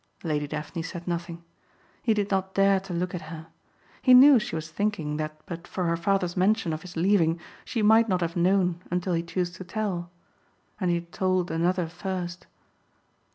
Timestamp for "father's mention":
5.95-6.73